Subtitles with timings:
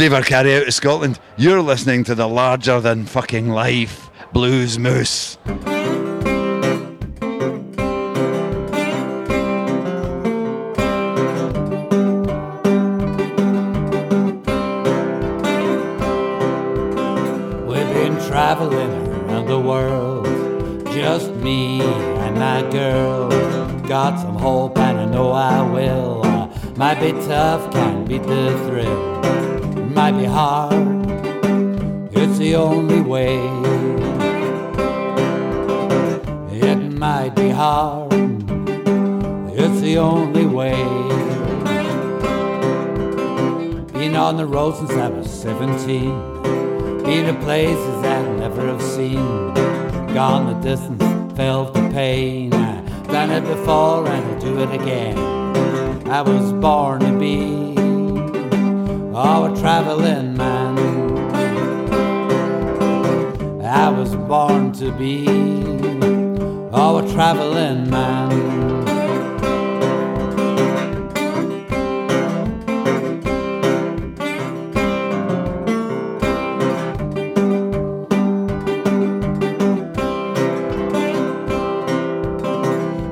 [0.00, 1.20] Dave Arcari out of Scotland.
[1.36, 5.36] You're listening to the larger than fucking life Blues Moose.
[5.44, 5.58] We've
[17.92, 20.24] been traveling around the world.
[20.94, 23.28] Just me and my girl.
[23.86, 26.20] Got some hope and I know I will.
[26.76, 27.70] Might be tough,
[32.50, 33.36] the only way.
[36.50, 38.12] It might be hard,
[39.52, 40.82] it's the only way.
[43.92, 46.10] Been on the road since I was 17.
[47.04, 49.54] Been to places I never have seen.
[50.12, 52.52] Gone the distance, felt the pain.
[52.52, 52.82] I
[53.12, 55.16] done it before and I'll do it again.
[56.08, 57.74] I was born to be
[59.14, 60.59] oh, a traveling man.
[63.70, 65.24] I was born to be
[66.72, 68.30] oh, a traveling man.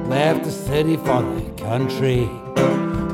[0.08, 2.28] Left the city for the country,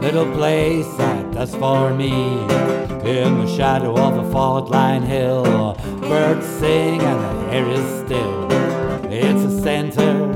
[0.01, 2.94] little place that does for me.
[3.05, 8.51] In the shadow of a fault line hill, birds sing and the air is still.
[9.13, 10.33] It's the center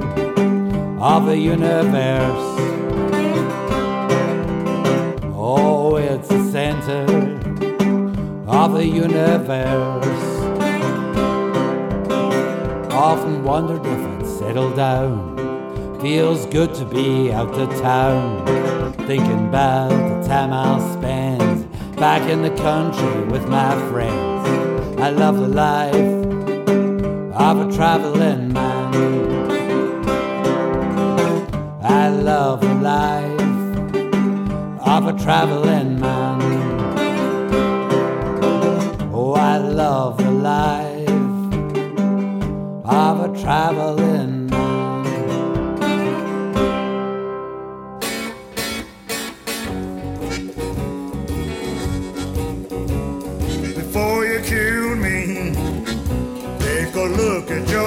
[1.01, 2.59] of the universe.
[5.35, 7.05] Oh, it's the center
[8.47, 10.05] of the universe.
[12.93, 16.01] Often wondered if I'd settle down.
[16.03, 18.45] Feels good to be out of town.
[19.07, 20.98] Thinking about the time I'll spend
[21.99, 24.49] back in the country with my friends.
[25.01, 25.95] I love the life
[27.35, 28.95] of a traveling man.
[31.83, 33.41] I love the life
[34.87, 36.41] of a traveling man.
[39.13, 41.09] Oh, I love the life
[42.85, 44.18] of a traveling
[57.39, 57.78] look at yourself.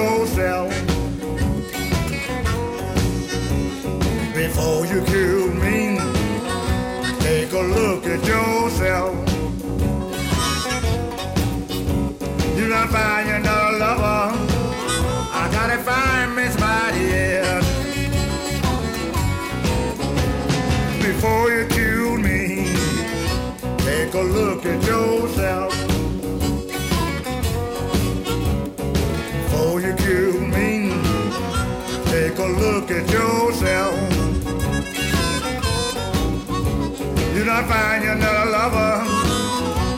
[37.62, 39.04] You're not finding another lover.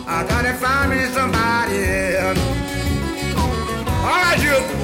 [0.07, 2.15] I gotta find me somebody.
[3.89, 4.84] All right, you.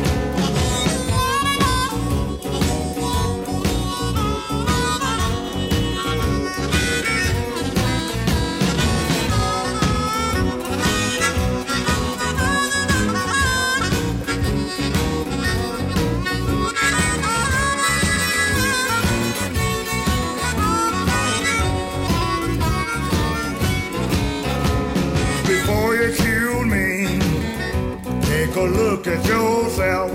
[29.03, 30.13] Look at yourself.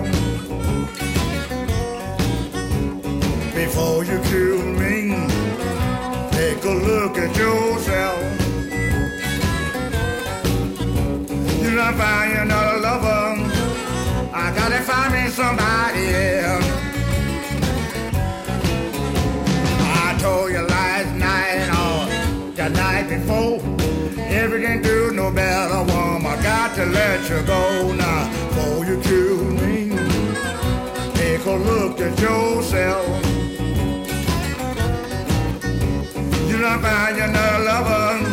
[3.55, 5.27] Before you kill me,
[6.29, 8.21] take a look at yourself.
[11.61, 13.49] You're not finding another lover.
[14.31, 16.65] I gotta find me somebody else.
[20.03, 23.61] I told you last night or the night before.
[24.27, 26.25] Everything do no better, woman.
[26.27, 27.74] I got to let you go
[31.97, 33.07] look at yourself.
[36.49, 38.24] You're not finding another lover.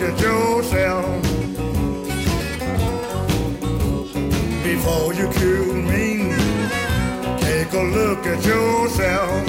[0.00, 1.22] look at yourself
[4.64, 6.32] before you kill me.
[7.40, 9.46] Take a look at yourself.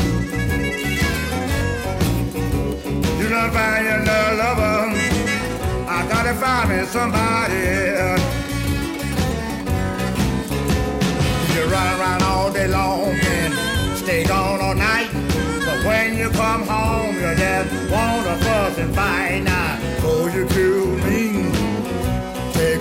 [3.18, 4.92] You're not finding a lover.
[5.88, 7.56] I gotta find me somebody.
[11.54, 15.10] You run around all day long and stay gone all night.
[15.66, 19.61] But when you come home, you just wanna fuss and fight.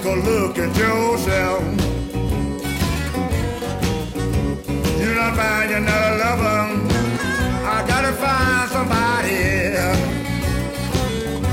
[0.02, 1.62] take a look at yourself.
[4.98, 6.88] You're not finding another lover.
[7.66, 9.74] I gotta find somebody.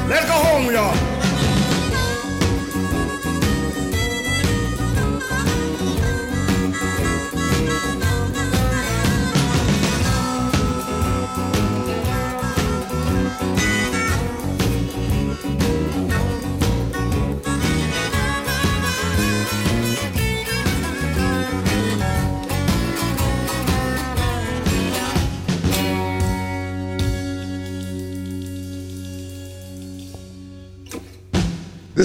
[0.08, 1.07] Let's go home, y'all.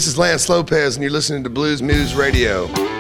[0.03, 2.92] This is Lance Lopez, and you're listening to Blues Moose Radio.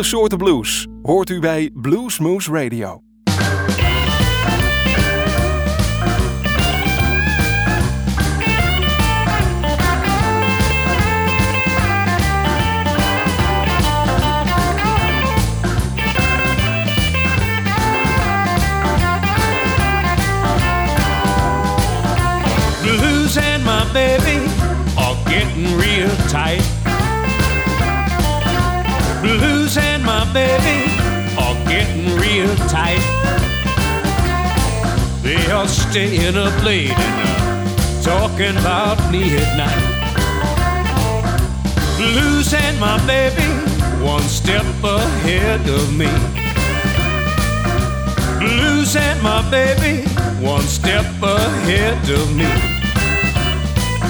[0.00, 3.02] Alle soorten blues hoort u bij Bluesmoose Radio.
[22.82, 24.48] Blues and my baby
[24.96, 26.79] are getting real tight.
[29.22, 30.90] Blues and my baby
[31.36, 33.04] are getting real tight.
[35.22, 40.00] They are staying up late and uh, talking about me at night.
[41.98, 43.44] Blues and my baby,
[44.02, 46.08] one step ahead of me.
[48.38, 50.08] Blues and my baby,
[50.40, 52.48] one step ahead of me.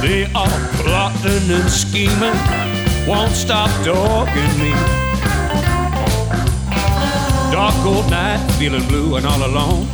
[0.00, 2.38] They are plotting and scheming,
[3.08, 4.99] won't stop dogging me.
[7.50, 9.86] Dark cold night, feeling blue and all alone.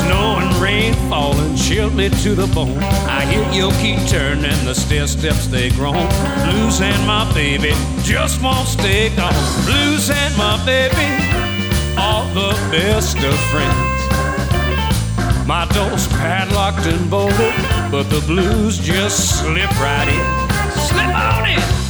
[0.00, 2.78] Snow and rain falling, chilled me to the bone.
[3.06, 6.08] I hear your key turn and the stair steps they groan.
[6.44, 7.72] Blues and my baby
[8.02, 9.34] just won't stay gone.
[9.66, 11.06] Blues and my baby,
[11.98, 13.92] all the best of friends.
[15.46, 17.54] My door's padlocked and bolted,
[17.90, 20.80] but the blues just slip right in.
[20.88, 21.81] Slip on in.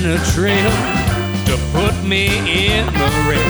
[0.00, 0.70] Blazing a trail
[1.46, 3.49] to put me in the red.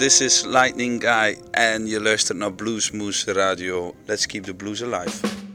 [0.00, 3.94] This is Lightning Guy and you're je luistert naar Bluesmoose Radio.
[4.06, 5.49] Let's keep the blues alive.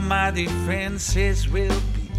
[0.00, 2.10] My defenses will be.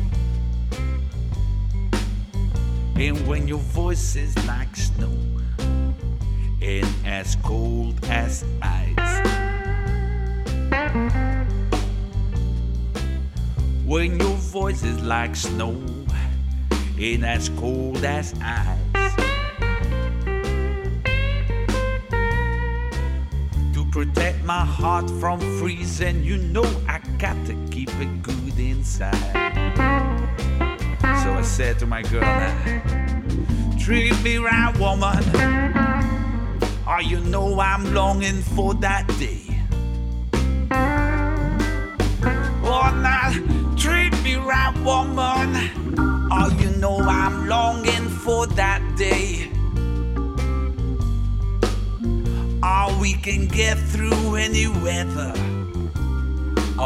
[2.95, 5.17] And when your voice is like snow
[6.61, 9.21] and as cold as ice.
[13.85, 15.75] When your voice is like snow
[16.99, 18.77] and as cold as ice.
[23.73, 27.60] To protect my heart from freezing, you know I got to
[28.91, 29.13] inside.
[31.23, 32.21] So I said to my girl,
[33.79, 35.23] treat me right, woman.
[36.87, 39.43] Oh, you know I'm longing for that day.
[42.63, 43.31] Oh, now
[43.77, 46.27] treat me right, woman.
[46.31, 49.49] Oh, you know I'm longing for that day.
[52.63, 55.50] Oh, we can get through any weather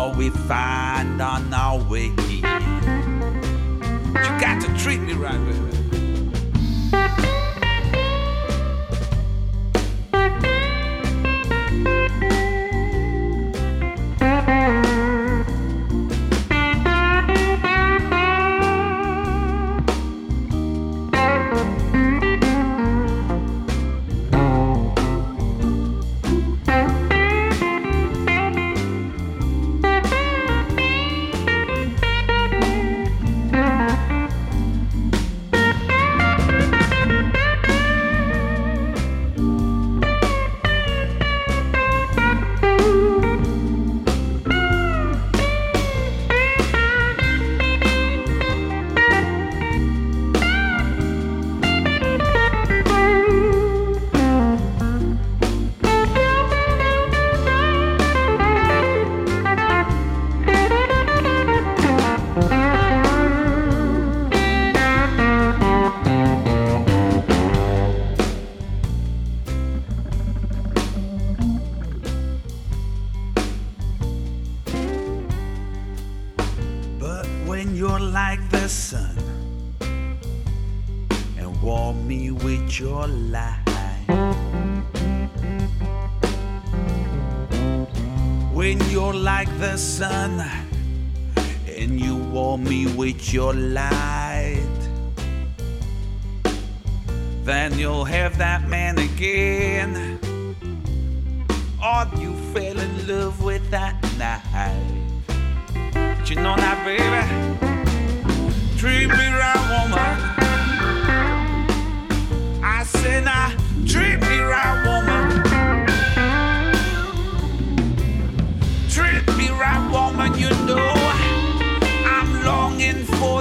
[0.05, 2.13] all we find on our way.
[2.17, 2.41] You
[4.39, 5.74] got to treat me right, baby.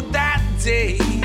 [0.02, 1.23] That day.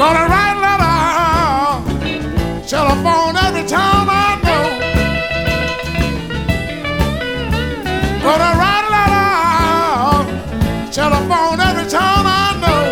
[0.00, 0.88] Gonna write a letter,
[2.66, 4.66] telephone every time I know.
[8.22, 12.82] Gonna write a letter, telephone every time I know.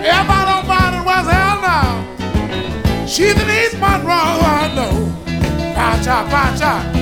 [0.00, 3.06] If I don't find it, where's hell now?
[3.06, 4.96] She's an East Monroe, I know.
[5.74, 6.99] Pa cha, pa cha.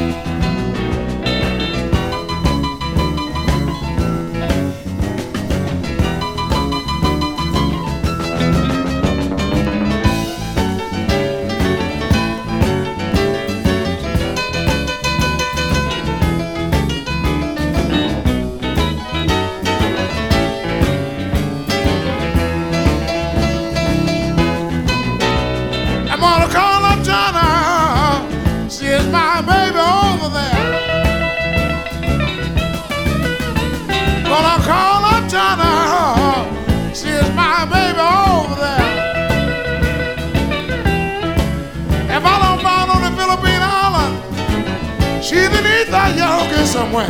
[46.79, 47.09] somewhere.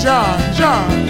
[0.00, 1.03] John, John.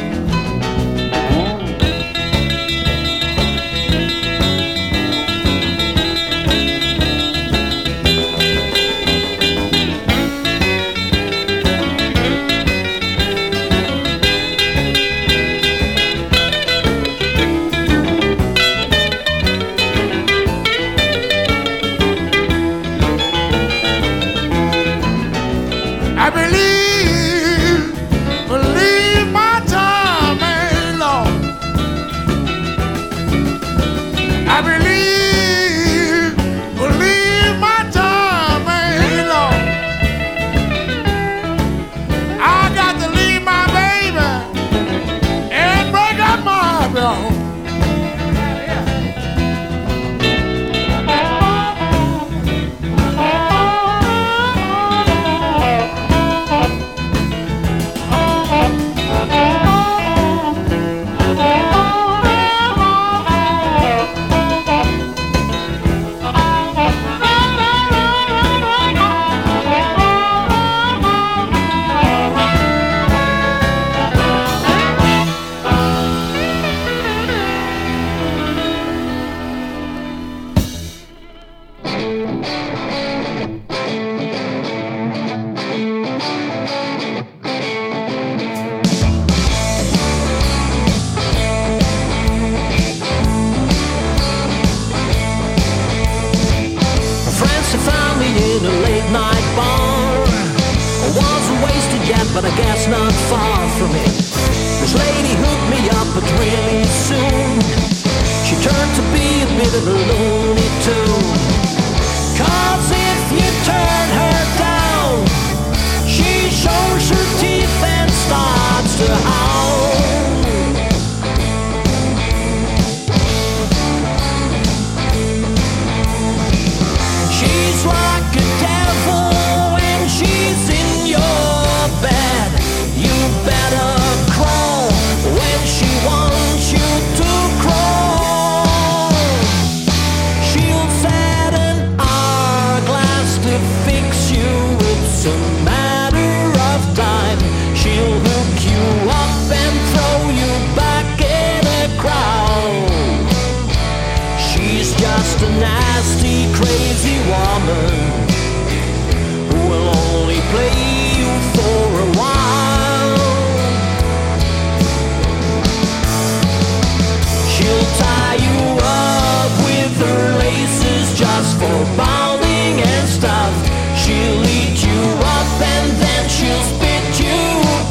[172.01, 173.55] and stuff.
[173.97, 175.03] She'll eat you
[175.36, 177.42] up and then she'll spit you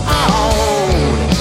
[0.08, 1.34] out.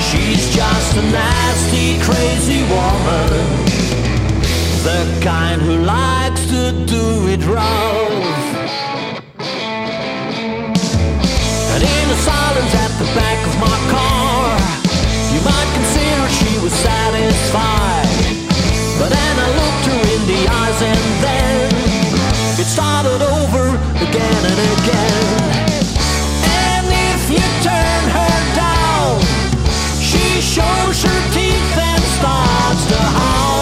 [0.00, 3.46] She's just a nasty, crazy woman.
[4.82, 8.40] The kind who likes to do it rough.
[11.72, 14.58] And in the silence at the back of my car,
[15.32, 17.99] you might consider she was satisfied.
[19.00, 21.72] But then I looked her in the eyes and then
[22.60, 23.64] it started over
[24.06, 25.70] again and again.
[26.68, 29.20] And if you turn her down,
[30.08, 33.59] she shows her teeth and starts to howl.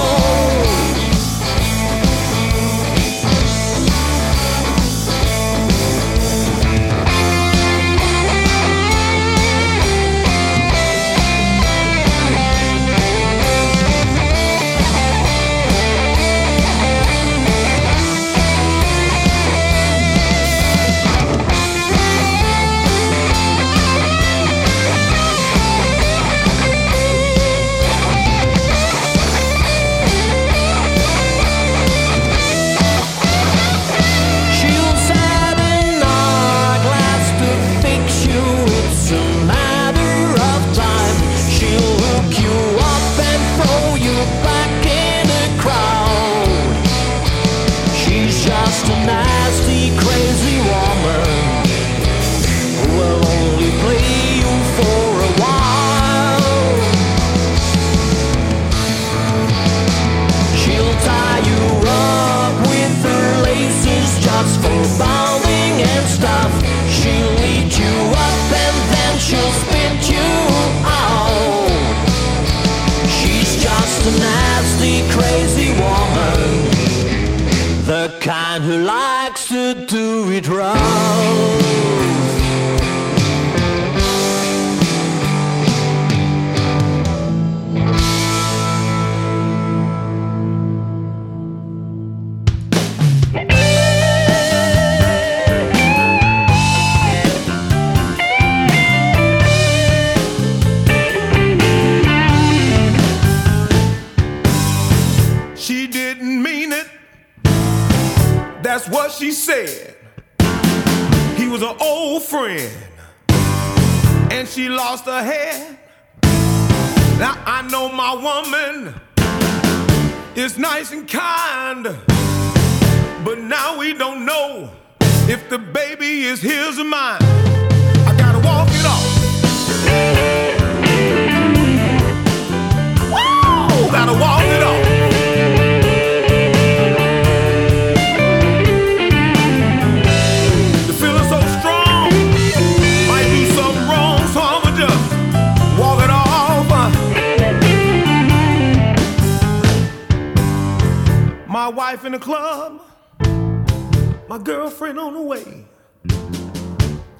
[154.28, 155.64] My girlfriend on the way.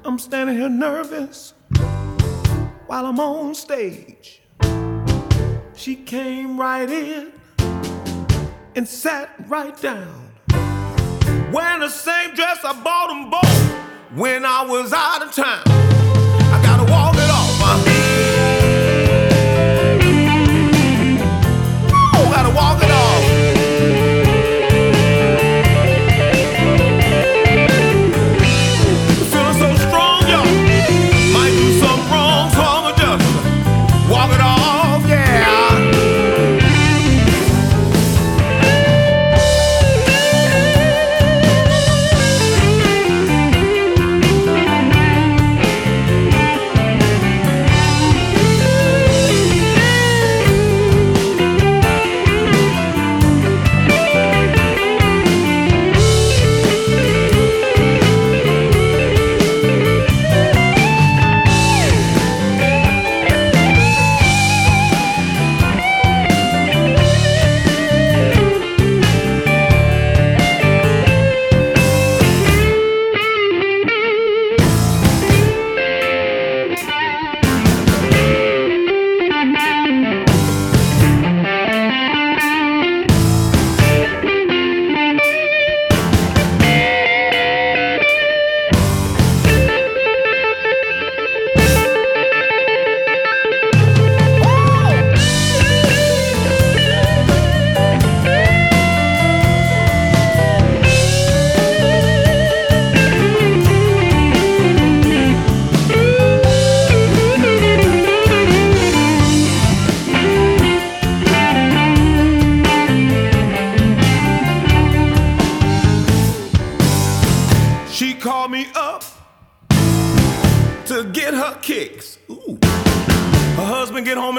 [0.05, 1.53] I'm standing here nervous
[2.85, 4.41] while I'm on stage.
[5.75, 7.31] She came right in
[8.75, 10.31] and sat right down.
[11.51, 15.88] Wearing the same dress I bought them both when I was out of town.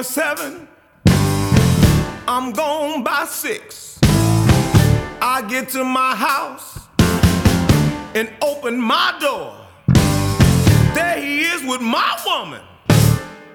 [0.01, 0.66] At seven.
[2.26, 3.98] I'm gone by six.
[5.20, 6.78] I get to my house
[8.14, 9.55] and open my door.
[10.94, 12.62] There he is with my woman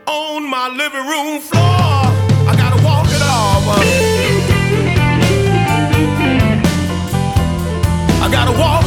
[0.06, 1.64] on my living room floor.
[2.52, 3.64] I gotta walk it off.
[8.22, 8.86] I gotta walk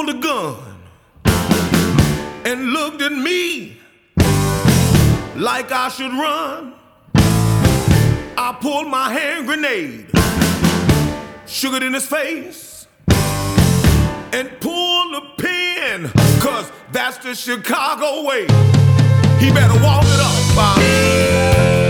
[0.00, 0.56] pulled a gun
[2.46, 3.76] and looked at me
[5.36, 6.74] like I should run.
[8.38, 10.06] I pulled my hand grenade,
[11.46, 12.86] shook it in his face,
[14.32, 18.42] and pulled the pin, cause that's the Chicago way.
[19.38, 21.89] He better walk it up, Bob.